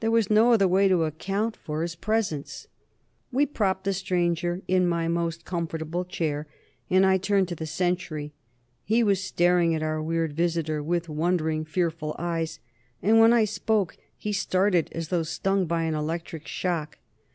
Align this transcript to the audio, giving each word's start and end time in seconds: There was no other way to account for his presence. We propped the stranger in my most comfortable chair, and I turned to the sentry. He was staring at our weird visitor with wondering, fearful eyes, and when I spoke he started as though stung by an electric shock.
There 0.00 0.10
was 0.10 0.28
no 0.28 0.52
other 0.52 0.68
way 0.68 0.86
to 0.88 1.04
account 1.04 1.56
for 1.56 1.80
his 1.80 1.94
presence. 1.94 2.68
We 3.32 3.46
propped 3.46 3.84
the 3.84 3.94
stranger 3.94 4.60
in 4.68 4.86
my 4.86 5.08
most 5.08 5.46
comfortable 5.46 6.04
chair, 6.04 6.46
and 6.90 7.06
I 7.06 7.16
turned 7.16 7.48
to 7.48 7.54
the 7.54 7.64
sentry. 7.64 8.34
He 8.84 9.02
was 9.02 9.24
staring 9.24 9.74
at 9.74 9.82
our 9.82 10.02
weird 10.02 10.34
visitor 10.34 10.82
with 10.82 11.08
wondering, 11.08 11.64
fearful 11.64 12.14
eyes, 12.18 12.58
and 13.02 13.18
when 13.18 13.32
I 13.32 13.46
spoke 13.46 13.96
he 14.18 14.30
started 14.34 14.90
as 14.94 15.08
though 15.08 15.22
stung 15.22 15.64
by 15.64 15.84
an 15.84 15.94
electric 15.94 16.46
shock. 16.46 16.98